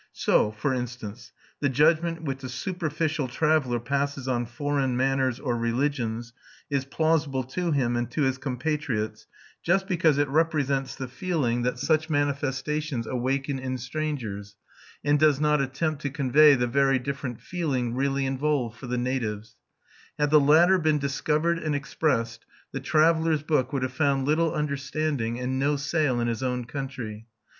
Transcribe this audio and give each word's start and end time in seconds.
So, 0.13 0.49
for 0.53 0.73
instance, 0.73 1.31
the 1.59 1.69
judgment 1.69 2.23
which 2.23 2.43
a 2.43 2.49
superficial 2.49 3.27
traveller 3.27 3.79
passes 3.79 4.27
on 4.27 4.47
foreign 4.47 4.97
manners 4.97 5.39
or 5.39 5.55
religions 5.55 6.33
is 6.71 6.85
plausible 6.85 7.43
to 7.43 7.69
him 7.69 7.95
and 7.95 8.09
to 8.09 8.23
his 8.23 8.39
compatriots 8.39 9.27
just 9.61 9.87
because 9.87 10.17
it 10.17 10.27
represents 10.27 10.95
the 10.95 11.07
feeling 11.07 11.61
that 11.61 11.77
such 11.77 12.09
manifestations 12.09 13.05
awaken 13.05 13.59
in 13.59 13.77
strangers 13.77 14.55
and 15.03 15.19
does 15.19 15.39
not 15.39 15.61
attempt 15.61 16.01
to 16.01 16.09
convey 16.09 16.55
the 16.55 16.65
very 16.65 16.97
different 16.97 17.39
feeling 17.39 17.93
really 17.93 18.25
involved 18.25 18.79
for 18.79 18.87
the 18.87 18.97
natives; 18.97 19.55
had 20.17 20.31
the 20.31 20.39
latter 20.39 20.79
been 20.79 20.97
discovered 20.97 21.59
and 21.59 21.75
expressed 21.75 22.43
the 22.71 22.79
traveller's 22.79 23.43
book 23.43 23.71
would 23.71 23.83
have 23.83 23.93
found 23.93 24.25
little 24.25 24.51
understanding 24.51 25.39
and 25.39 25.59
no 25.59 25.75
sale 25.75 26.19
in 26.19 26.27
his 26.27 26.41
own 26.41 26.65
country. 26.65 27.27